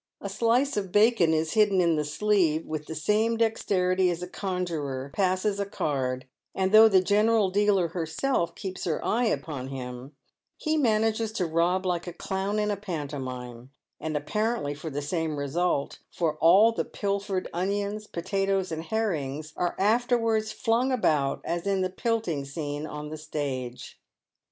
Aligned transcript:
A 0.19 0.29
slice 0.29 0.77
of 0.77 0.91
bacon 0.91 1.31
is 1.31 1.53
hidden 1.53 1.79
in 1.79 1.95
the 1.95 2.03
sleeve 2.03 2.65
with 2.65 2.87
the 2.87 2.95
same 2.95 3.37
dexterity 3.37 4.09
as 4.09 4.23
a 4.23 4.27
conjuror 4.27 5.11
passes 5.13 5.59
a 5.59 5.65
card, 5.67 6.25
and 6.55 6.71
though 6.71 6.87
the 6.87 7.03
general 7.03 7.51
dealer 7.51 7.89
herself 7.89 8.55
keeps 8.55 8.85
her 8.85 9.05
eye 9.05 9.25
upon 9.25 9.67
him, 9.67 10.13
he 10.57 10.75
manages 10.75 11.31
to 11.33 11.45
rob 11.45 11.85
like 11.85 12.07
a 12.07 12.13
clown 12.13 12.57
in 12.57 12.71
a 12.71 12.75
pantomime, 12.77 13.69
and 13.99 14.17
apparently 14.17 14.73
for 14.73 14.89
the 14.89 15.03
same 15.03 15.37
result, 15.37 15.99
for 16.09 16.35
all 16.39 16.71
the 16.71 16.83
pilfered 16.83 17.47
onions, 17.53 18.07
potatoes, 18.07 18.71
and 18.71 18.85
herrings 18.85 19.53
are 19.55 19.75
afterwards 19.77 20.51
flung 20.51 20.91
about 20.91 21.41
as 21.45 21.67
in 21.67 21.81
the" 21.81 21.89
pelting" 22.07 22.43
scene 22.43 22.87
on 22.87 23.09
the 23.09 23.17
stage. 23.17 24.01